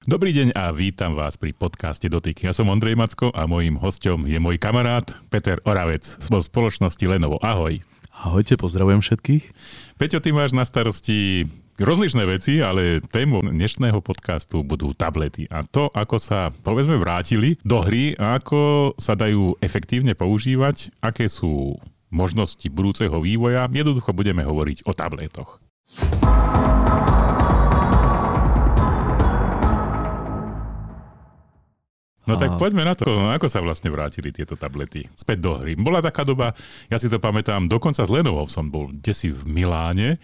[0.00, 2.48] Dobrý deň a vítam vás pri podcaste Dotyk.
[2.48, 7.36] Ja som Ondrej Macko a mojím hostom je môj kamarát Peter Oravec z spoločnosti Lenovo.
[7.44, 7.84] Ahoj.
[8.08, 9.44] Ahojte, pozdravujem všetkých.
[10.00, 11.44] Peťo, ty máš na starosti
[11.76, 17.84] rozličné veci, ale tému dnešného podcastu budú tablety a to, ako sa povedzme vrátili do
[17.84, 21.76] hry ako sa dajú efektívne používať, aké sú
[22.08, 23.68] možnosti budúceho vývoja.
[23.68, 25.60] Jednoducho budeme hovoriť o tabletoch.
[32.30, 35.74] No tak poďme na to, ako sa vlastne vrátili tieto tablety späť do hry.
[35.74, 36.54] Bola taká doba,
[36.86, 40.22] ja si to pamätám, dokonca s Lenovo som bol desi v Miláne,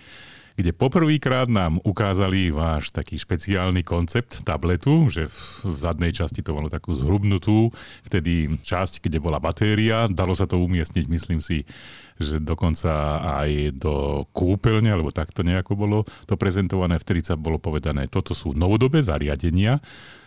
[0.57, 5.39] kde poprvýkrát nám ukázali váš taký špeciálny koncept tabletu, že v,
[5.69, 7.69] v zadnej časti to malo takú zhrubnutú,
[8.01, 11.69] vtedy časť, kde bola batéria, dalo sa to umiestniť, myslím si,
[12.17, 18.09] že dokonca aj do kúpeľne, alebo takto nejako bolo to prezentované, vtedy sa bolo povedané,
[18.09, 19.85] toto sú novodobé zariadenia,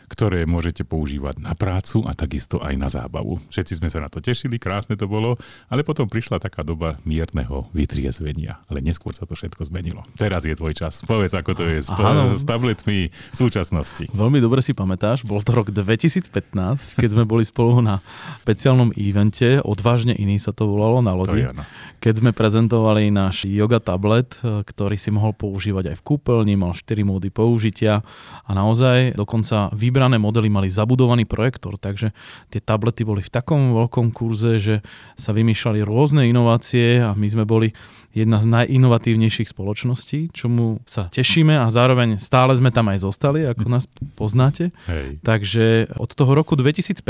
[0.10, 3.38] ktoré môžete používať na prácu a takisto aj na zábavu.
[3.54, 5.38] Všetci sme sa na to tešili, krásne to bolo,
[5.70, 8.58] ale potom prišla taká doba mierneho vytriezvenia.
[8.68, 10.02] Ale neskôr sa to všetko zmenilo.
[10.18, 11.06] Teraz je tvoj čas.
[11.06, 11.90] Povedz, ako to je s,
[12.34, 14.10] s tabletmi v súčasnosti.
[14.10, 18.02] Veľmi dobre si pamätáš, bol to rok 2015, keď sme boli spolu na
[18.44, 21.46] špeciálnom evente, odvážne iný sa to volalo na lodi.
[21.46, 26.06] To je, keď sme prezentovali náš yoga tablet, e, ktorý si mohol používať aj v
[26.08, 28.02] kúpeľni, mal 4 módy použitia
[28.48, 32.16] a naozaj dokonca vybrané modely mali zabudovaný projektor, takže
[32.48, 34.76] tie tablety boli v takom veľkom kurze, že
[35.20, 37.76] sa vymýšľali rôzne inovácie a my sme boli
[38.10, 43.70] jedna z najinovatívnejších spoločností, čomu sa tešíme a zároveň stále sme tam aj zostali, ako
[43.70, 43.86] nás
[44.18, 44.74] poznáte.
[44.90, 45.22] Hej.
[45.22, 47.06] Takže od toho roku 2015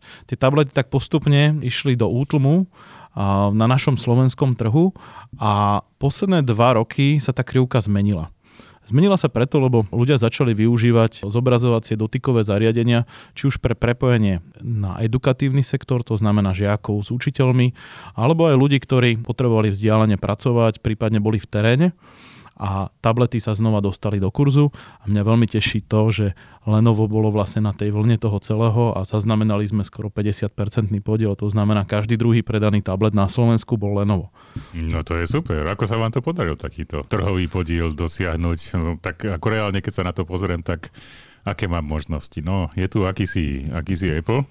[0.00, 2.64] tie tablety tak postupne išli do útlmu
[3.50, 4.94] na našom slovenskom trhu
[5.42, 8.30] a posledné dva roky sa tá krivka zmenila.
[8.88, 13.04] Zmenila sa preto, lebo ľudia začali využívať zobrazovacie dotykové zariadenia,
[13.36, 17.76] či už pre prepojenie na edukatívny sektor, to znamená žiakov s učiteľmi,
[18.16, 21.88] alebo aj ľudí, ktorí potrebovali vzdialene pracovať, prípadne boli v teréne
[22.58, 26.26] a tablety sa znova dostali do kurzu a mňa veľmi teší to, že
[26.66, 31.46] Lenovo bolo vlastne na tej vlne toho celého a zaznamenali sme skoro 50-percentný podiel, to
[31.48, 34.34] znamená každý druhý predaný tablet na Slovensku bol Lenovo.
[34.74, 35.64] No to je super.
[35.70, 38.58] Ako sa vám to podarilo takýto trhový podiel dosiahnuť?
[38.76, 40.90] No, tak ako reálne, keď sa na to pozriem, tak
[41.46, 42.42] aké mám možnosti?
[42.44, 44.44] No, je tu akýsi, akýsi Apple,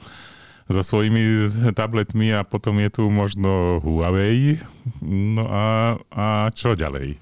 [0.68, 4.60] so svojimi tabletmi a potom je tu možno Huawei.
[5.04, 7.20] No a, a čo ďalej?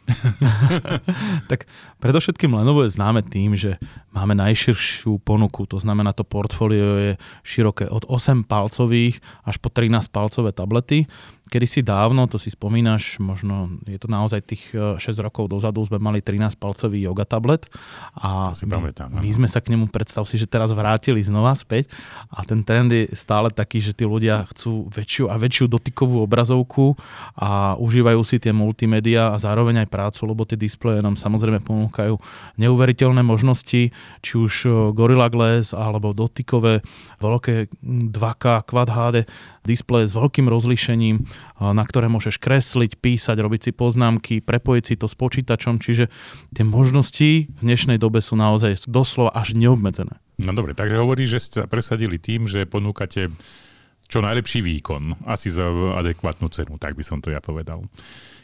[1.51, 3.81] tak predovšetkým Lenovo je známe tým, že
[4.15, 7.11] máme najširšiu ponuku, to znamená to portfólio je
[7.43, 11.09] široké od 8 palcových až po 13 palcové tablety.
[11.45, 15.85] Kedy si dávno, to si spomínaš, možno je to naozaj tých 6 e, rokov dozadu,
[15.85, 17.69] sme mali 13-palcový yoga tablet
[18.17, 21.21] a to si my, pamätám, my sme sa k nemu, predstav si, že teraz vrátili
[21.21, 21.85] znova späť.
[22.33, 26.97] A ten trend je stále taký, že tí ľudia chcú väčšiu a väčšiu dotykovú obrazovku
[27.37, 32.15] a užívajú si tie multimédia a zároveň aj prácu, lebo tie displeje nám samozrejme ponúkajú
[32.61, 36.85] neuveriteľné možnosti, či už e, Gorilla Glass alebo dotykové
[37.19, 37.71] veľké
[38.13, 39.17] 2K Quad HD
[39.65, 41.25] displeje s veľkým rozlíšením,
[41.59, 46.13] na ktoré môžeš kresliť, písať, robiť si poznámky, prepojiť si to s počítačom, čiže
[46.53, 50.21] tie možnosti v dnešnej dobe sú naozaj doslova až neobmedzené.
[50.35, 53.31] No dobre, takže hovorí, že ste sa presadili tým, že ponúkate
[54.05, 55.65] čo najlepší výkon, asi za
[56.01, 57.83] adekvátnu cenu, tak by som to ja povedal.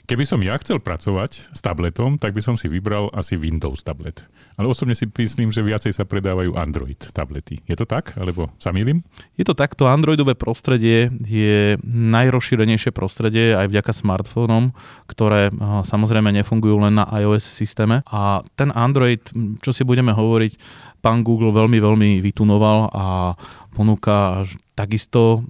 [0.09, 4.25] Keby som ja chcel pracovať s tabletom, tak by som si vybral asi Windows tablet.
[4.59, 7.63] Ale osobne si myslím, že viacej sa predávajú Android tablety.
[7.69, 8.17] Je to tak?
[8.19, 9.05] Alebo sa milím?
[9.39, 9.87] Je to takto.
[9.87, 14.75] Androidové prostredie je najrozšírenejšie prostredie aj vďaka smartfónom,
[15.07, 15.53] ktoré
[15.87, 18.03] samozrejme nefungujú len na iOS systéme.
[18.09, 19.23] A ten Android,
[19.63, 20.53] čo si budeme hovoriť,
[21.01, 23.05] pán Google veľmi, veľmi vytunoval a
[23.73, 24.45] ponúka
[24.77, 25.45] takisto eh,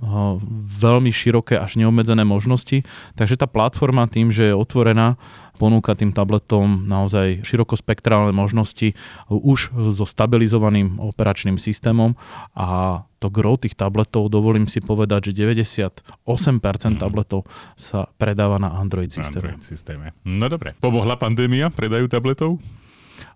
[0.82, 2.84] veľmi široké až neobmedzené možnosti.
[3.16, 5.16] Takže tá platforma tým, že je otvorená,
[5.62, 8.98] ponúka tým tabletom naozaj širokospektrálne možnosti
[9.30, 12.18] už so stabilizovaným operačným systémom
[12.58, 16.98] a to gro tých tabletov, dovolím si povedať, že 98% mm.
[16.98, 17.46] tabletov
[17.78, 19.54] sa predáva na Android systéme.
[19.54, 20.18] Android systéme.
[20.26, 20.74] No dobre.
[20.82, 22.58] Pomohla pandémia predaju tabletov?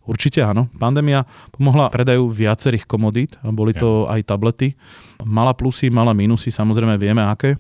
[0.06, 0.70] Určite áno.
[0.78, 4.78] Pandémia pomohla predaju viacerých komodít, boli to aj tablety.
[5.26, 7.58] Mala plusy, mala minusy, samozrejme vieme aké.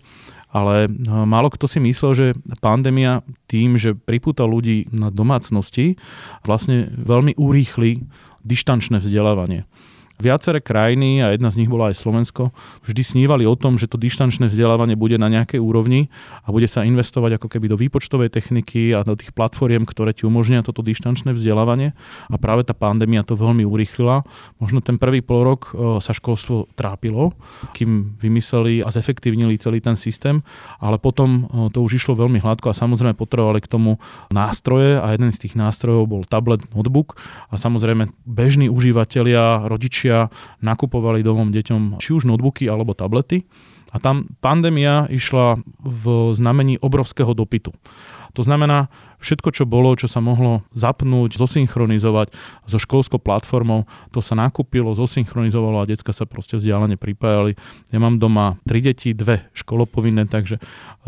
[0.56, 2.27] Ale no, málo kto si myslel, že
[2.63, 3.19] pandémia
[3.51, 6.00] tým, že pripúta ľudí na domácnosti,
[6.48, 8.07] vlastne veľmi urýchli
[8.45, 9.68] dištančné vzdelávanie.
[10.15, 12.56] Viaceré krajiny, a jedna z nich bola aj Slovensko,
[12.88, 16.07] vždy snívali o tom, že to dištančné vzdelávanie bude na nejakej úrovni
[16.47, 20.23] a bude sa investovať ako keby do výpočtovej techniky a do tých platformiem, ktoré ti
[20.23, 21.91] umožnia toto dištančné vzdelávanie.
[22.31, 24.23] A práve tá pandémia to veľmi urýchlila.
[24.63, 27.35] Možno ten prvý pol rok e, sa školstvo trápilo,
[27.75, 30.39] kým vymysleli a zefektívnili celý ten systém,
[30.79, 34.00] ale potom e, to už išlo veľmi hladko a samozrejme potrebovali k tomu
[34.31, 37.19] nástroje a jeden z tých nástrojov bol tablet, notebook
[37.51, 40.05] a samozrejme bežní užívateľia, rodičia
[40.62, 43.46] nakupovali domom deťom či už notebooky alebo tablety
[43.96, 46.06] a tam pandémia išla v
[46.36, 47.72] znamení obrovského dopytu.
[48.36, 48.92] To znamená,
[49.24, 52.36] všetko, čo bolo, čo sa mohlo zapnúť, zosynchronizovať
[52.68, 57.56] so školskou platformou, to sa nakúpilo, zosynchronizovalo a decka sa proste vzdialene pripájali.
[57.90, 60.62] Ja mám doma tri deti, dve školopovinné, takže e,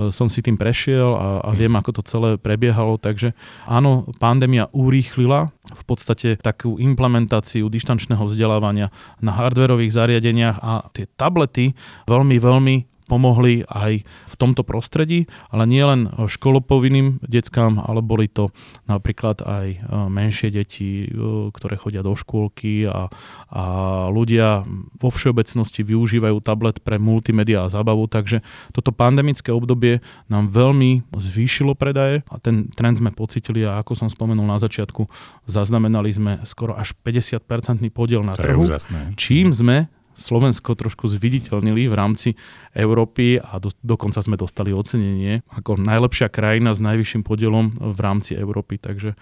[0.10, 2.98] som si tým prešiel a, a viem, ako to celé prebiehalo.
[2.98, 3.36] Takže
[3.70, 8.90] áno, pandémia urýchlila v podstate takú implementáciu dištančného vzdelávania
[9.20, 11.76] na hardverových zariadeniach a tie tablety
[12.08, 18.51] veľmi, veľmi pomohli aj v tomto prostredí, ale nie len školopovinným deckám, ale boli to
[18.86, 19.77] napríklad aj e,
[20.12, 23.07] menšie deti, e, ktoré chodia do škôlky a,
[23.50, 23.63] a
[24.12, 24.68] ľudia
[25.00, 28.44] vo všeobecnosti využívajú tablet pre multimedia a zábavu, takže
[28.75, 34.07] toto pandemické obdobie nám veľmi zvýšilo predaje a ten trend sme pocitili a ako som
[34.12, 35.07] spomenul na začiatku,
[35.48, 38.68] zaznamenali sme skoro až 50% podiel na trhu,
[39.15, 39.88] čím sme
[40.18, 42.30] Slovensko trošku zviditeľnili v rámci
[42.74, 48.34] Európy a do, dokonca sme dostali ocenenie ako najlepšia krajina s najvyšším podielom v rámci
[48.34, 49.14] Európy, takže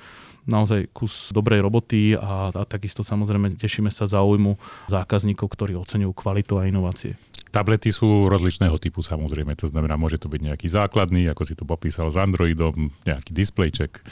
[0.48, 4.56] naozaj kus dobrej roboty a, a takisto samozrejme tešíme sa záujmu
[4.88, 7.18] zákazníkov, ktorí oceňujú kvalitu a inovácie.
[7.50, 11.64] Tablety sú rozličného typu samozrejme, to znamená, môže to byť nejaký základný, ako si to
[11.64, 14.04] popísal s Androidom, nejaký displejček,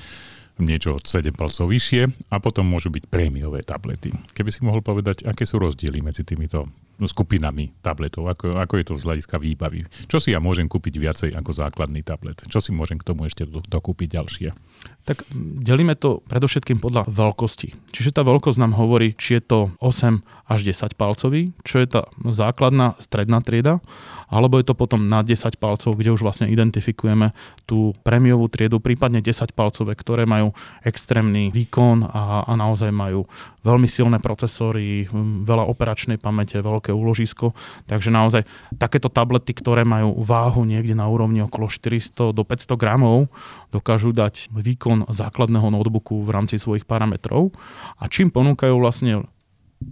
[0.62, 4.14] niečo od 7 palcov vyššie a potom môžu byť prémiové tablety.
[4.38, 6.70] Keby si mohol povedať, aké sú rozdiely medzi týmito
[7.02, 9.90] skupinami tabletov, ako, ako je to z hľadiska výbavy.
[10.06, 12.46] Čo si ja môžem kúpiť viacej ako základný tablet?
[12.46, 14.50] Čo si môžem k tomu ešte dokúpiť ďalšie?
[15.04, 15.26] Tak
[15.64, 17.92] delíme to predovšetkým podľa veľkosti.
[17.92, 22.02] Čiže tá veľkosť nám hovorí, či je to 8 až 10 palcový, čo je tá
[22.30, 23.82] základná stredná trieda,
[24.34, 27.38] alebo je to potom na 10 palcov, kde už vlastne identifikujeme
[27.70, 33.30] tú prémiovú triedu, prípadne 10 palcové, ktoré majú extrémny výkon a, a naozaj majú
[33.62, 35.08] veľmi silné procesory,
[35.46, 37.54] veľa operačnej pamäte, veľké úložisko.
[37.88, 38.44] Takže naozaj
[38.76, 43.32] takéto tablety, ktoré majú váhu niekde na úrovni okolo 400 do 500 gramov,
[43.72, 47.56] dokážu dať výkon základného notebooku v rámci svojich parametrov.
[48.02, 49.24] A čím ponúkajú vlastne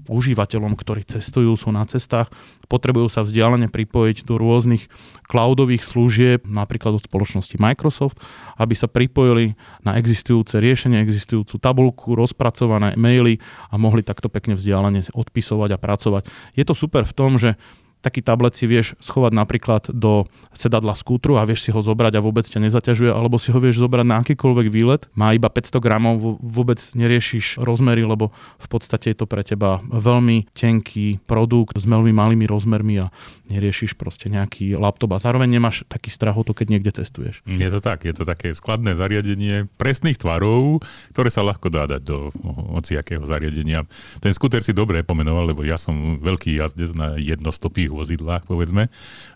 [0.08, 2.32] užívateľom, ktorí cestujú, sú na cestách,
[2.72, 4.88] potrebujú sa vzdialene pripojiť do rôznych
[5.28, 8.20] cloudových služieb, napríklad od spoločnosti Microsoft,
[8.56, 15.04] aby sa pripojili na existujúce riešenie, existujúcu tabulku, rozpracované maily a mohli takto pekne vzdialene
[15.12, 16.24] odpisovať a pracovať.
[16.56, 17.60] Je to super v tom, že
[18.02, 22.26] taký tablet si vieš schovať napríklad do sedadla skútru a vieš si ho zobrať a
[22.26, 26.42] vôbec ťa nezaťažuje, alebo si ho vieš zobrať na akýkoľvek výlet, má iba 500 gramov,
[26.42, 32.10] vôbec neriešiš rozmery, lebo v podstate je to pre teba veľmi tenký produkt s veľmi
[32.12, 33.14] malými rozmermi a
[33.48, 37.46] neriešiš proste nejaký laptop a zároveň nemáš taký strach o to, keď niekde cestuješ.
[37.46, 40.82] Je to tak, je to také skladné zariadenie presných tvarov,
[41.14, 42.34] ktoré sa ľahko dá dať do
[42.74, 43.86] hociakého zariadenia.
[44.24, 48.88] Ten skúter si dobre pomenoval, lebo ja som veľký jazdec na jednostopých vozidlách, povedzme,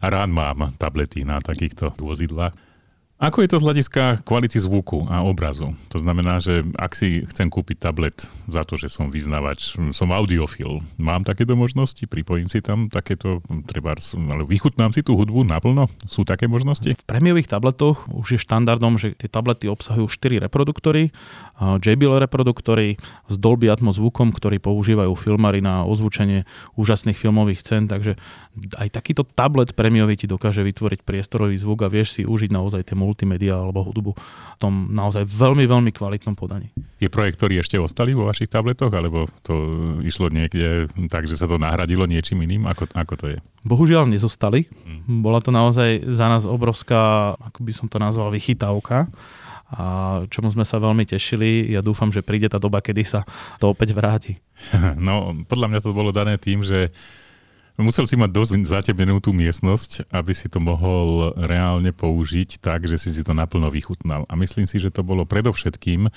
[0.01, 2.64] a rád mám tablety na takýchto vozidlách.
[3.15, 5.71] Ako je to z hľadiska kvality zvuku a obrazu?
[5.95, 10.83] To znamená, že ak si chcem kúpiť tablet za to, že som vyznavač, som audiofil,
[10.99, 12.03] mám takéto možnosti?
[12.11, 13.39] Pripojím si tam takéto,
[13.71, 15.87] treba, ale vychutnám si tú hudbu naplno?
[16.11, 16.91] Sú také možnosti?
[16.91, 21.15] V prémiových tabletoch už je štandardom, že tie tablety obsahujú 4 reproduktory,
[21.55, 22.99] JBL reproduktory
[23.31, 26.43] s Dolby Atmos zvukom, ktorý používajú filmári na ozvučenie
[26.75, 28.19] úžasných filmových scén, takže
[28.75, 32.95] aj takýto tablet prémiový ti dokáže vytvoriť priestorový zvuk a vieš si užiť naozaj tie
[33.05, 36.73] multimedia alebo hudbu v tom naozaj veľmi, veľmi kvalitnom podaní.
[36.97, 41.61] Tie projektory ešte ostali vo vašich tabletoch, alebo to išlo niekde tak, že sa to
[41.61, 42.65] nahradilo niečím iným?
[42.65, 43.37] Ako, ako to je?
[43.61, 44.65] Bohužiaľ nezostali.
[44.65, 45.21] Hmm.
[45.21, 49.05] Bola to naozaj za nás obrovská, ako by som to nazval, vychytávka
[49.65, 49.85] a
[50.29, 51.73] čomu sme sa veľmi tešili.
[51.73, 53.21] Ja dúfam, že príde tá doba, kedy sa
[53.57, 54.37] to opäť vráti.
[54.95, 56.93] No, podľa mňa to bolo dané tým, že
[57.75, 62.95] Musel si mať dosť zatebenú tú miestnosť, aby si to mohol reálne použiť tak, že
[62.95, 64.23] si si to naplno vychutnal.
[64.31, 66.07] A myslím si, že to bolo predovšetkým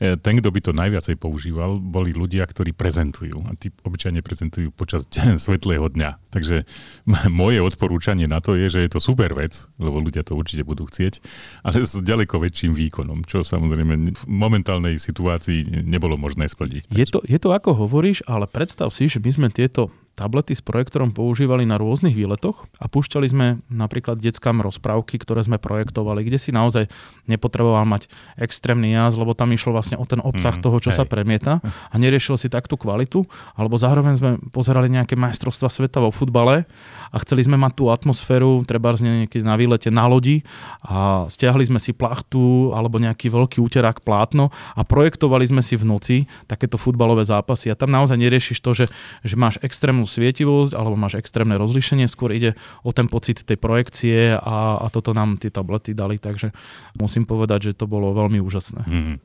[0.00, 3.44] E, ten, kto by to najviacej používal, boli ľudia, ktorí prezentujú.
[3.44, 5.04] A tí obyčajne prezentujú počas
[5.44, 6.32] svetlého dňa.
[6.32, 6.64] Takže
[7.28, 10.88] moje odporúčanie na to je, že je to super vec, lebo ľudia to určite budú
[10.88, 11.20] chcieť,
[11.60, 16.88] ale s ďaleko väčším výkonom, čo samozrejme v momentálnej situácii nebolo možné splniť.
[16.96, 20.60] Je to, je to ako hovoríš, ale predstav si, že my sme tieto tablety s
[20.60, 26.38] projektorom používali na rôznych výletoch a púšťali sme napríklad deckám rozprávky, ktoré sme projektovali, kde
[26.38, 26.92] si naozaj
[27.24, 30.98] nepotreboval mať extrémny jazd, lebo tam išlo vlastne o ten obsah mm, toho, čo hej.
[31.00, 33.24] sa premieta a neriešil si tak tú kvalitu,
[33.56, 36.68] alebo zároveň sme pozerali nejaké majstrovstva sveta vo futbale
[37.10, 40.46] a chceli sme mať tú atmosféru, treba niekedy na výlete na lodi
[40.84, 45.88] a stiahli sme si plachtu alebo nejaký veľký úterák plátno a projektovali sme si v
[45.88, 48.86] noci takéto futbalové zápasy a tam naozaj neriešiš to, že,
[49.26, 54.36] že máš extrémnu svietivosť alebo máš extrémne rozlíšenie, skôr ide o ten pocit tej projekcie
[54.36, 56.52] a, a toto nám tie tablety dali, takže
[56.96, 58.82] musím povedať, že to bolo veľmi úžasné.
[58.86, 59.16] Mm.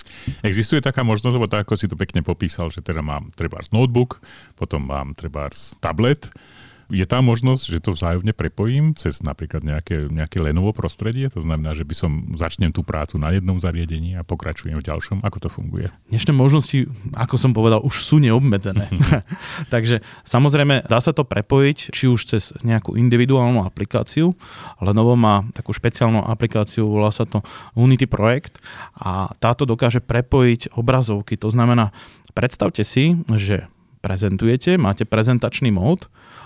[0.41, 4.23] Existuje taká možnosť, lebo tak ako si to pekne popísal, že teda mám treba notebook,
[4.55, 5.51] potom mám treba
[5.83, 6.31] tablet,
[6.89, 11.33] je tá možnosť, že to vzájomne prepojím cez napríklad nejaké, nejaké Lenovo prostredie?
[11.33, 15.25] To znamená, že by som začnem tú prácu na jednom zariadení a pokračujem v ďalšom?
[15.25, 15.89] Ako to funguje?
[16.13, 16.85] Dnešné možnosti,
[17.17, 18.85] ako som povedal, už sú neobmedzené.
[19.73, 24.37] Takže samozrejme dá sa to prepojiť, či už cez nejakú individuálnu aplikáciu.
[24.77, 27.41] Lenovo má takú špeciálnu aplikáciu, volá sa to
[27.73, 28.61] Unity Projekt
[28.93, 31.33] a táto dokáže prepojiť obrazovky.
[31.41, 31.89] To znamená,
[32.37, 33.65] predstavte si, že
[34.05, 36.05] prezentujete, máte prezentačný mód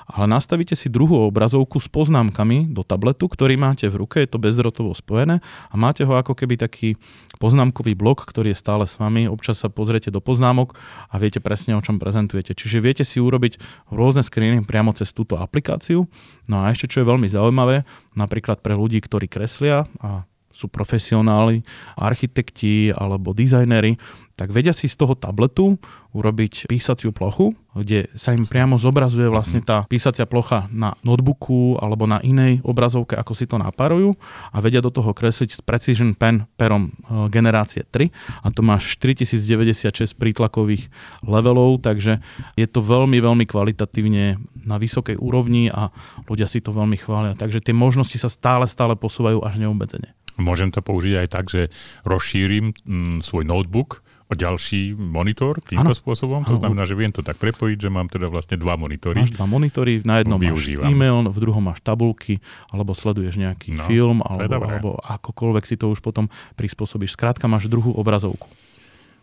[0.10, 4.42] ale nastavíte si druhú obrazovku s poznámkami do tabletu, ktorý máte v ruke, je to
[4.42, 5.38] bezdrotovo spojené
[5.70, 6.98] a máte ho ako keby taký
[7.38, 9.30] poznámkový blok, ktorý je stále s vami.
[9.30, 10.74] Občas sa pozriete do poznámok
[11.14, 12.58] a viete presne, o čom prezentujete.
[12.58, 13.62] Čiže viete si urobiť
[13.94, 16.10] rôzne screeny priamo cez túto aplikáciu.
[16.50, 17.86] No a ešte, čo je veľmi zaujímavé,
[18.18, 21.62] napríklad pre ľudí, ktorí kreslia a sú profesionáli,
[21.96, 23.96] architekti alebo dizajnery,
[24.40, 25.76] tak vedia si z toho tabletu
[26.16, 32.08] urobiť písaciu plochu, kde sa im priamo zobrazuje vlastne tá písacia plocha na notebooku alebo
[32.08, 34.16] na inej obrazovke, ako si to naparujú
[34.50, 36.92] a vedia do toho kresliť s Precision Pen perom e,
[37.28, 38.10] generácie 3
[38.42, 40.88] a to máš 4096 prítlakových
[41.28, 42.24] levelov, takže
[42.56, 45.92] je to veľmi, veľmi kvalitatívne na vysokej úrovni a
[46.32, 47.36] ľudia si to veľmi chvália.
[47.36, 50.16] Takže tie možnosti sa stále, stále posúvajú až neobmedzene.
[50.40, 51.68] Môžem to použiť aj tak, že
[52.08, 55.98] rozšírim mm, svoj notebook o ďalší monitor týmto ano.
[55.98, 56.46] spôsobom?
[56.46, 56.62] To ano.
[56.62, 59.26] znamená, že viem to tak prepojiť, že mám teda vlastne dva monitory.
[59.26, 60.86] Máš dva monitory, na jednom využívam.
[60.86, 62.38] máš e-mail, v druhom máš tabulky,
[62.70, 67.18] alebo sleduješ nejaký no, film, alebo, alebo akokoľvek si to už potom prispôsobíš.
[67.18, 68.46] Skrátka máš druhú obrazovku.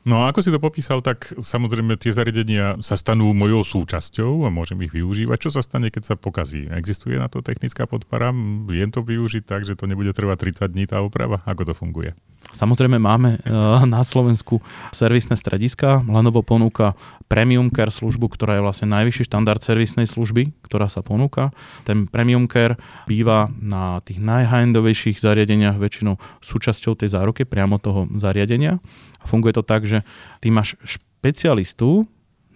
[0.06, 4.54] No a ako si to popísal, tak samozrejme tie zariadenia sa stanú mojou súčasťou a
[4.54, 5.34] môžem ich využívať.
[5.42, 6.70] Čo sa stane, keď sa pokazí?
[6.70, 8.30] Existuje na to technická podpora?
[8.70, 11.42] Viem to využiť tak, že to nebude trvať 30 dní tá oprava?
[11.42, 12.14] Ako to funguje?
[12.54, 13.50] Samozrejme máme eh,
[13.88, 14.62] na Slovensku
[14.94, 16.06] servisné strediska.
[16.06, 16.94] Lenovo ponúka
[17.26, 21.50] Premium Care službu, ktorá je vlastne najvyšší štandard servisnej služby, ktorá sa ponúka.
[21.82, 22.78] Ten Premium Care
[23.10, 28.78] býva na tých najhindovejších zariadeniach väčšinou súčasťou tej záruky priamo toho zariadenia.
[29.26, 30.06] Funguje to tak, že
[30.38, 32.06] ty máš špecialistu,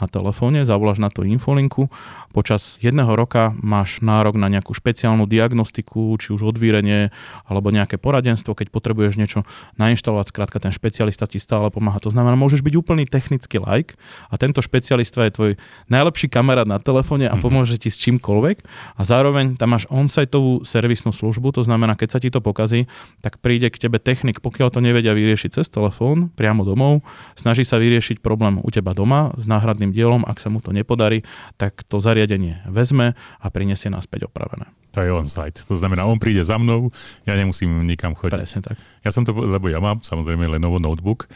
[0.00, 1.92] na telefóne, zavoláš na tú infolinku,
[2.30, 7.10] počas jedného roka máš nárok na nejakú špeciálnu diagnostiku, či už odvírenie
[7.46, 9.40] alebo nejaké poradenstvo, keď potrebuješ niečo
[9.76, 11.99] nainštalovať, skrátka ten špecialista ti stále pomáha.
[12.06, 13.99] To znamená, môžeš byť úplný technický like
[14.30, 15.50] a tento špecialista je tvoj
[15.90, 17.42] najlepší kamarát na telefóne a mhm.
[17.42, 18.62] pomôže ti s čímkoľvek
[18.96, 22.87] a zároveň tam máš on-siteovú servisnú službu, to znamená, keď sa ti to pokazí,
[23.20, 27.02] tak príde k tebe technik, pokiaľ to nevedia vyriešiť cez telefón, priamo domov,
[27.34, 31.26] snaží sa vyriešiť problém u teba doma s náhradným dielom, ak sa mu to nepodarí,
[31.58, 34.68] tak to zariadenie vezme a prinesie naspäť opravené.
[34.92, 35.64] To je on-site.
[35.64, 36.92] To znamená, on príde za mnou,
[37.24, 38.36] ja nemusím nikam chodiť.
[38.36, 38.76] Presne tak.
[39.00, 41.32] Ja som to, lebo ja mám samozrejme Lenovo notebook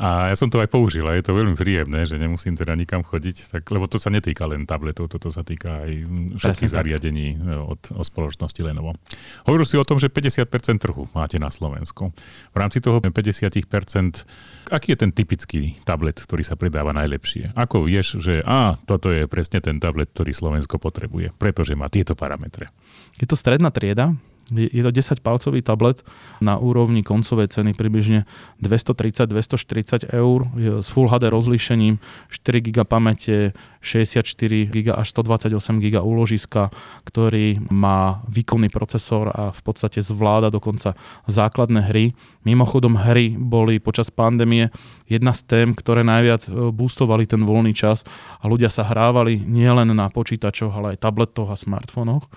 [0.00, 3.04] a ja som to aj použil a je to veľmi príjemné, že nemusím teda nikam
[3.04, 5.92] chodiť, tak, lebo to sa netýka len tabletov, toto sa týka aj
[6.40, 7.36] všetkých Presne zariadení.
[7.36, 8.96] E, od, od spoločnosti Lenovo.
[9.44, 10.48] Hovoril si o tom, že 50%
[10.80, 12.16] trhu máte na Slovensku.
[12.50, 17.52] V rámci toho 50%, aký je ten typický tablet, ktorý sa predáva najlepšie?
[17.52, 22.16] Ako vieš, že á, toto je presne ten tablet, ktorý Slovensko potrebuje, pretože má tieto
[22.16, 22.72] parametre?
[23.20, 24.16] Je to stredná trieda,
[24.50, 26.02] je to 10-palcový tablet
[26.42, 28.26] na úrovni koncovej ceny približne
[28.60, 30.38] 230-240 eur
[30.82, 34.26] s Full HD rozlíšením, 4 GB pamäte, 64
[34.68, 36.68] GB až 128 GB úložiska,
[37.08, 40.98] ktorý má výkonný procesor a v podstate zvláda dokonca
[41.30, 42.12] základné hry.
[42.40, 44.72] Mimochodom hry boli počas pandémie
[45.04, 48.00] jedna z tém, ktoré najviac e, boostovali ten voľný čas
[48.40, 52.32] a ľudia sa hrávali nielen na počítačoch, ale aj tabletoch a smartfónoch.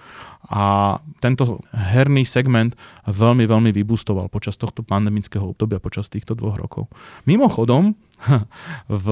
[0.51, 2.75] A tento herný segment
[3.07, 6.91] veľmi, veľmi vybustoval počas tohto pandemického obdobia, počas týchto dvoch rokov.
[7.23, 7.95] Mimochodom,
[9.03, 9.07] v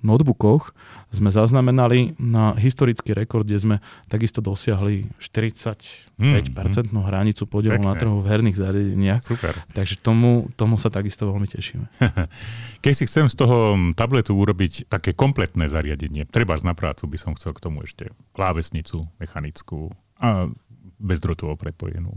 [0.00, 0.74] notebookoch
[1.14, 3.76] sme zaznamenali na historický rekord, kde sme
[4.10, 7.06] takisto dosiahli 45% mm, mm.
[7.06, 9.22] hranicu podielu na trhu v herných zariadeniach.
[9.22, 9.54] Super.
[9.70, 11.86] Takže tomu, tomu sa takisto veľmi tešíme.
[12.84, 17.32] Keď si chcem z toho tabletu urobiť také kompletné zariadenie, treba na prácu by som
[17.38, 19.94] chcel k tomu ešte klávesnicu mechanickú
[20.24, 20.48] a
[20.98, 22.16] bezdrotovo prepojenú.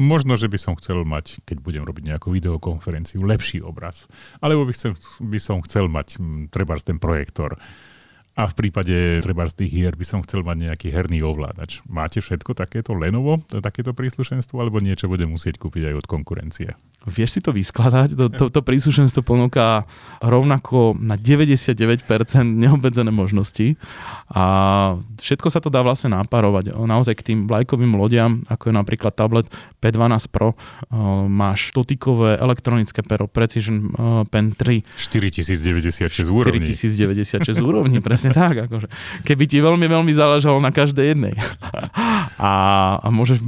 [0.00, 4.08] Možno, že by som chcel mať, keď budem robiť nejakú videokonferenciu, lepší obraz.
[4.40, 6.18] Alebo by, chcel, by som chcel mať
[6.50, 7.56] treba ten projektor
[8.34, 11.86] a v prípade treba z tých hier by som chcel mať nejaký herný ovládač.
[11.86, 16.74] Máte všetko takéto Lenovo, takéto príslušenstvo, alebo niečo budem musieť kúpiť aj od konkurencie?
[17.04, 18.16] Vieš si to vyskladať?
[18.16, 19.84] To, to, to príslušenstvo ponúka
[20.24, 22.00] rovnako na 99%
[22.42, 23.76] neobmedzené možnosti
[24.32, 24.44] a
[25.20, 26.72] všetko sa to dá vlastne náparovať.
[26.72, 29.46] Naozaj k tým vlajkovým lodiam, ako je napríklad tablet
[29.84, 30.56] P12 Pro,
[31.28, 33.92] máš dotykové elektronické pero Precision
[34.32, 34.96] Pen 3.
[34.96, 36.72] 4096 úrovní.
[36.72, 38.70] 4096 úrovní, presne tak.
[38.70, 38.88] Akože.
[39.26, 41.34] Keby ti veľmi, veľmi záležalo na každej jednej.
[42.40, 42.52] a,
[43.02, 43.42] a môžeš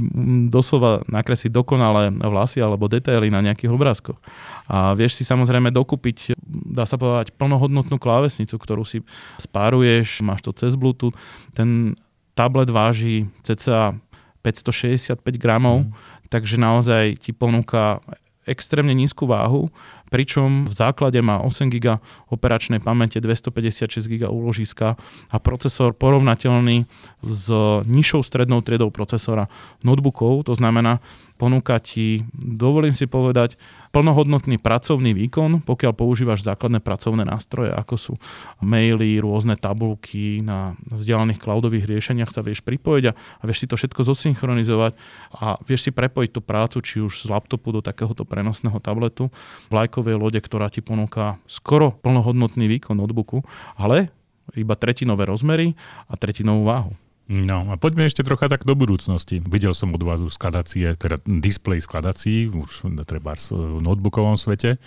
[0.51, 4.19] doslova nakresliť dokonalé vlasy alebo detaily na nejakých obrázkoch.
[4.67, 9.01] A vieš si samozrejme dokúpiť, dá sa povedať, plnohodnotnú klávesnicu, ktorú si
[9.39, 11.15] spáruješ, máš to cez Bluetooth.
[11.55, 11.95] Ten
[12.35, 13.95] tablet váži cca
[14.43, 15.91] 565 gramov, mm.
[16.27, 18.03] takže naozaj ti ponúka
[18.47, 19.67] extrémne nízku váhu,
[20.07, 21.99] pričom v základe má 8 GB
[22.31, 24.95] operačnej pamäte, 256 GB úložiska
[25.31, 26.87] a procesor porovnateľný
[27.23, 27.45] s
[27.85, 29.51] nižšou strednou triedou procesora
[29.83, 31.03] notebookov, to znamená,
[31.37, 33.59] ponúka ti, dovolím si povedať,
[33.97, 38.13] plnohodnotný pracovný výkon, pokiaľ používaš základné pracovné nástroje, ako sú
[38.61, 44.05] maily, rôzne tabulky, na vzdialených cloudových riešeniach sa vieš pripojiť a, vieš si to všetko
[44.05, 44.93] zosynchronizovať
[45.33, 49.33] a vieš si prepojiť tú prácu, či už z laptopu do takéhoto prenosného tabletu,
[49.73, 53.41] vlajkovej lode, ktorá ti ponúka skoro plnohodnotný výkon notebooku,
[53.81, 54.13] ale
[54.53, 55.73] iba tretinové rozmery
[56.05, 56.93] a tretinovú váhu.
[57.27, 59.43] No a poďme ešte trocha tak do budúcnosti.
[59.43, 64.79] Videl som od vás skladacie, teda displej skladací, už treba v notebookovom svete.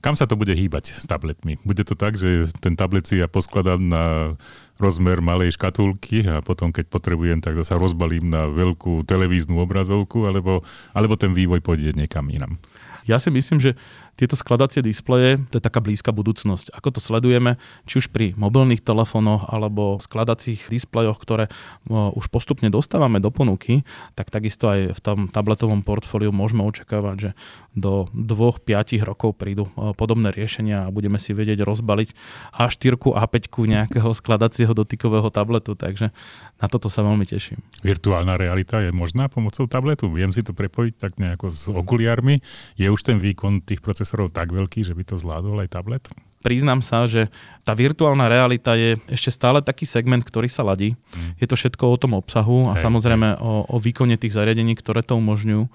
[0.00, 1.60] Kam sa to bude hýbať s tabletmi?
[1.60, 4.36] Bude to tak, že ten tablet si ja poskladám na
[4.80, 10.64] rozmer malej škatulky a potom, keď potrebujem, tak zase rozbalím na veľkú televíznu obrazovku, alebo,
[10.96, 12.56] alebo ten vývoj pôjde niekam inam.
[13.04, 13.76] Ja si myslím, že
[14.20, 16.76] tieto skladacie displeje, to je taká blízka budúcnosť.
[16.76, 17.56] Ako to sledujeme,
[17.88, 21.48] či už pri mobilných telefónoch alebo skladacích displejoch, ktoré
[21.88, 23.80] už postupne dostávame do ponuky,
[24.12, 27.30] tak takisto aj v tom tabletovom portfóliu môžeme očakávať, že
[27.72, 32.12] do 2-5 rokov prídu podobné riešenia a budeme si vedieť rozbaliť
[32.60, 36.12] A4, A5 nejakého skladacieho dotykového tabletu, takže
[36.60, 37.62] na toto sa veľmi teším.
[37.80, 40.10] Virtuálna realita je možná pomocou tabletu?
[40.12, 42.42] Viem si to prepojiť tak nejako s okuliármi?
[42.74, 46.02] Je už ten výkon tých procesorov procesorov tak veľký, že by to zvládol aj tablet?
[46.40, 47.28] Priznám sa, že
[47.68, 50.96] tá virtuálna realita je ešte stále taký segment, ktorý sa ladí.
[51.12, 51.36] Mm.
[51.36, 53.44] Je to všetko o tom obsahu a hej, samozrejme hej.
[53.44, 55.68] O, o výkone tých zariadení, ktoré to umožňujú.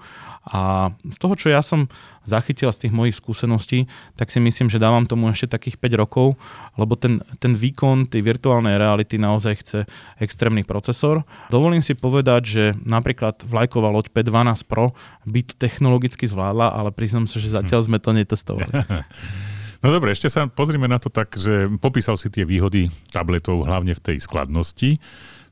[0.46, 1.90] A z toho, čo ja som
[2.22, 6.38] zachytil z tých mojich skúseností, tak si myslím, že dávam tomu ešte takých 5 rokov,
[6.78, 9.78] lebo ten, ten výkon tej virtuálnej reality naozaj chce
[10.22, 11.26] extrémny procesor.
[11.50, 14.94] Dovolím si povedať, že napríklad vlajková loď P12 Pro
[15.26, 18.70] by to technologicky zvládla, ale priznám sa, že zatiaľ sme to netestovali.
[19.86, 23.94] No dobre, ešte sa pozrime na to tak, že popísal si tie výhody tabletov hlavne
[23.94, 24.98] v tej skladnosti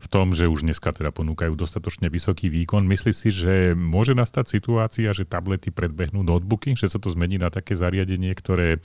[0.02, 2.82] v tom, že už dneska teda ponúkajú dostatočne vysoký výkon.
[2.82, 7.46] Myslíš si, že môže nastať situácia, že tablety predbehnú notebooky, že sa to zmení na
[7.46, 8.82] také zariadenie, ktoré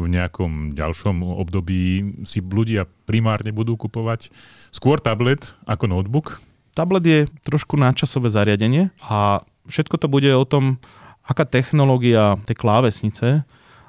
[0.00, 4.32] v nejakom ďalšom období si ľudia primárne budú kupovať
[4.72, 6.40] skôr tablet ako notebook?
[6.72, 10.80] Tablet je trošku náčasové zariadenie a všetko to bude o tom,
[11.20, 13.44] aká technológia tej klávesnice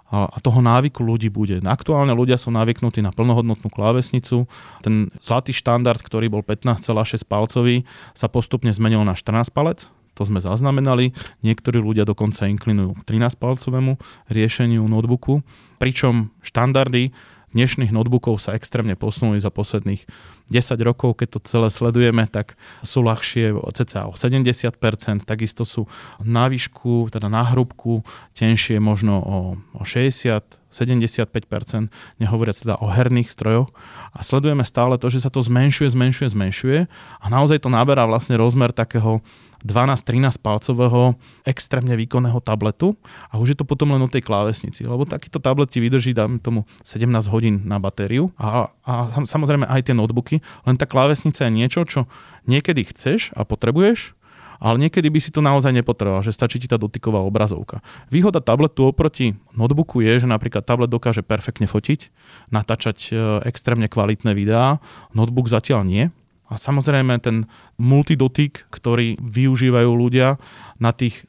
[0.08, 1.60] a toho návyku ľudí bude.
[1.68, 4.48] Aktuálne ľudia sú navyknutí na plnohodnotnú klávesnicu.
[4.80, 7.84] Ten zlatý štandard, ktorý bol 15,6 palcový,
[8.16, 9.92] sa postupne zmenil na 14 palec.
[10.16, 11.14] To sme zaznamenali.
[11.46, 14.02] Niektorí ľudia dokonca inklinujú k 13-palcovému
[14.34, 15.46] riešeniu notebooku.
[15.78, 17.14] Pričom štandardy
[17.58, 20.06] dnešných notebookov sa extrémne posunuli za posledných
[20.54, 22.54] 10 rokov, keď to celé sledujeme, tak
[22.86, 25.90] sú ľahšie cca o 70%, takisto sú
[26.22, 28.06] na výšku, teda na hrubku,
[28.38, 29.38] tenšie možno o,
[29.74, 31.90] o 60 75%,
[32.20, 33.72] nehovoriac teda o herných strojoch.
[34.14, 36.80] A sledujeme stále to, že sa to zmenšuje, zmenšuje, zmenšuje.
[37.24, 39.24] A naozaj to naberá vlastne rozmer takého
[39.66, 41.18] 12-13 palcového
[41.48, 42.94] extrémne výkonného tabletu
[43.32, 46.38] a už je to potom len o tej klávesnici, lebo takýto tablet ti vydrží, dáme
[46.38, 51.52] tomu 17 hodín na batériu a, a samozrejme aj tie notebooky, len tá klávesnica je
[51.52, 52.06] niečo, čo
[52.46, 54.18] niekedy chceš a potrebuješ
[54.58, 57.82] ale niekedy by si to naozaj nepotreboval, že stačí ti tá dotyková obrazovka.
[58.10, 62.10] Výhoda tabletu oproti notebooku je, že napríklad tablet dokáže perfektne fotiť,
[62.50, 63.16] natáčať e,
[63.46, 64.82] extrémne kvalitné videá,
[65.14, 66.04] notebook zatiaľ nie.
[66.48, 70.40] A samozrejme ten multidotyk, ktorý využívajú ľudia
[70.80, 71.28] na tých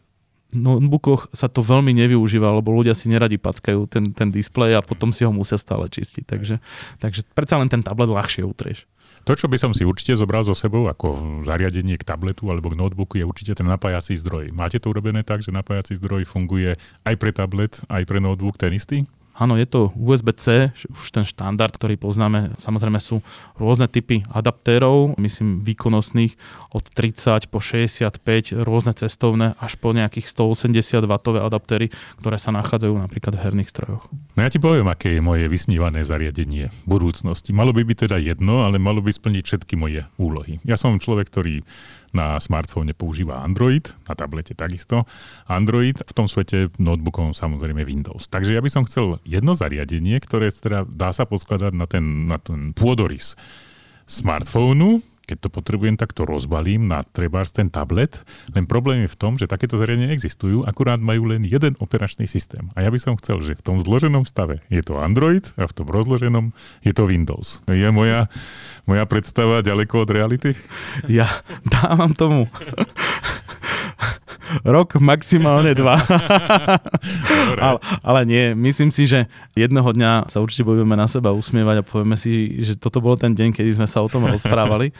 [0.48, 5.12] notebookoch sa to veľmi nevyužíva, lebo ľudia si neradi packajú ten, ten displej a potom
[5.12, 6.24] si ho musia stále čistiť.
[6.24, 6.56] Takže,
[7.02, 8.88] takže predsa len ten tablet ľahšie utrieš.
[9.28, 12.80] To, čo by som si určite zobral so sebou ako zariadenie k tabletu alebo k
[12.80, 14.56] notebooku, je určite ten napájací zdroj.
[14.56, 18.72] Máte to urobené tak, že napájací zdroj funguje aj pre tablet, aj pre notebook ten
[18.72, 19.04] istý?
[19.38, 22.58] Áno, je to USB-C, už ten štandard, ktorý poznáme.
[22.58, 23.22] Samozrejme sú
[23.54, 26.34] rôzne typy adaptérov, myslím výkonnostných
[26.74, 28.18] od 30 po 65,
[28.66, 34.10] rôzne cestovné, až po nejakých 180 W adaptéry, ktoré sa nachádzajú napríklad v herných strojoch.
[34.34, 37.54] No ja ti poviem, aké je moje vysnívané zariadenie budúcnosti.
[37.54, 40.58] Malo by byť teda jedno, ale malo by splniť všetky moje úlohy.
[40.66, 41.62] Ja som človek, ktorý
[42.12, 45.04] na smartfóne používa Android, na tablete takisto
[45.44, 48.28] Android, v tom svete notebookom samozrejme Windows.
[48.30, 52.38] Takže ja by som chcel jedno zariadenie, ktoré teda dá sa poskladať na ten, na
[52.40, 53.36] ten pôdorys
[54.08, 58.24] smartfónu, keď to potrebujem, tak to rozbalím na trebárs ten tablet.
[58.56, 62.72] Len problém je v tom, že takéto zariadenia existujú, akurát majú len jeden operačný systém.
[62.72, 65.76] A ja by som chcel, že v tom zloženom stave je to Android a v
[65.76, 67.60] tom rozloženom je to Windows.
[67.68, 68.32] Je moja,
[68.88, 70.56] moja predstava ďaleko od reality?
[71.04, 71.28] Ja
[71.68, 72.48] dávam tomu
[74.64, 75.98] rok, maximálne dva.
[77.64, 81.86] ale, ale nie, myslím si, že jedného dňa sa určite budeme na seba usmievať a
[81.86, 84.92] povieme si, že toto bol ten deň, kedy sme sa o tom rozprávali.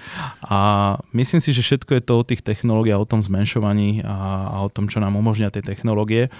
[0.44, 4.16] A myslím si, že všetko je to o tých technológiách, o tom zmenšovaní a,
[4.52, 6.32] a o tom, čo nám umožňa tie technológie.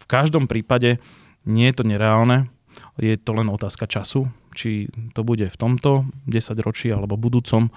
[0.00, 1.00] V každom prípade
[1.44, 2.48] nie je to nereálne,
[2.98, 7.68] je to len otázka času či to bude v tomto 10 ročí alebo budúcom.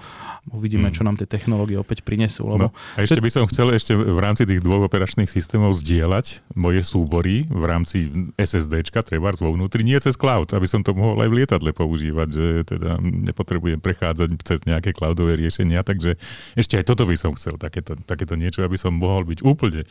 [0.54, 0.96] Uvidíme, hmm.
[0.96, 2.46] čo nám tie technológie opäť prinesú.
[2.46, 2.70] Lebo...
[2.70, 6.80] No, a ešte by som chcel ešte v rámci tých dvoch operačných systémov zdieľať moje
[6.86, 11.28] súbory v rámci SSDčka, treba vo vnútri, nie cez cloud, aby som to mohol aj
[11.28, 16.16] v lietadle používať, že teda nepotrebujem prechádzať cez nejaké cloudové riešenia, takže
[16.56, 19.84] ešte aj toto by som chcel, takéto, takéto niečo, aby som mohol byť úplne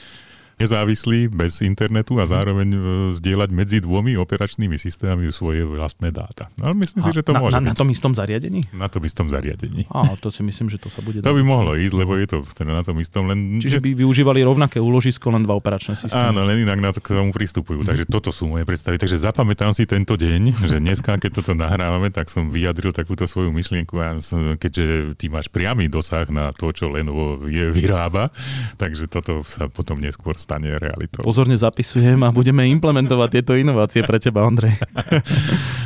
[0.57, 2.79] nezávislý, bez internetu a zároveň e,
[3.13, 6.49] zdieľať medzi dvomi operačnými systémami svoje vlastné dáta.
[6.57, 7.69] No, myslím si, že to na, môže na, byť.
[7.69, 8.61] na tom istom zariadení?
[8.73, 9.85] Na tom istom zariadení.
[9.93, 11.21] Á, to si myslím, že to sa bude...
[11.21, 13.61] To by mohlo ísť, lebo je to teda na tom istom len...
[13.61, 16.33] Čiže by využívali rovnaké úložisko, len dva operačné systémy.
[16.33, 17.85] Áno, len inak na to k tomu pristupujú.
[17.85, 17.87] Mm.
[17.93, 18.97] Takže toto sú moje predstavy.
[18.97, 23.53] Takže zapamätám si tento deň, že dneska, keď toto nahrávame, tak som vyjadril takúto svoju
[23.53, 24.17] myšlienku a
[24.57, 28.33] keďže ty máš priamy dosah na to, čo Lenovo vyrába,
[28.81, 34.15] takže toto sa potom neskôr stane realitou pozorne zapisujem a budeme implementovať tieto inovácie pre
[34.15, 34.79] teba, Ondrej.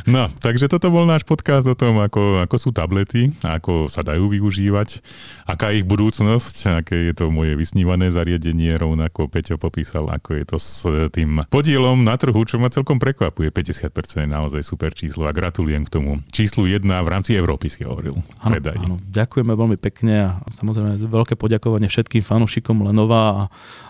[0.02, 4.34] No, takže toto bol náš podcast o tom, ako, ako sú tablety, ako sa dajú
[4.34, 4.98] využívať,
[5.46, 10.46] aká je ich budúcnosť, aké je to moje vysnívané zariadenie, rovnako Peťo popísal, ako je
[10.50, 13.54] to s tým podielom na trhu, čo ma celkom prekvapuje.
[13.54, 16.18] 50% je naozaj super číslo a gratulujem k tomu.
[16.34, 18.18] Číslu 1 v rámci Európy si hovoril.
[18.42, 23.42] Áno, áno, ďakujeme veľmi pekne a samozrejme veľké poďakovanie všetkým fanúšikom Lenova a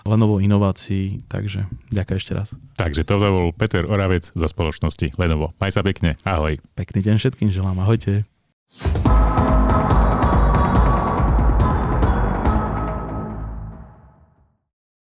[0.04, 1.18] Lenovo inovácií.
[1.26, 2.48] Takže ďakujem ešte raz.
[2.78, 5.50] Takže to bol Peter Oravec zo spoločnosti Lenovo.
[5.58, 6.14] Maj sa pekne.
[6.22, 6.62] Ahoj.
[6.78, 7.82] Pekný deň všetkým želám.
[7.82, 8.22] Ahojte.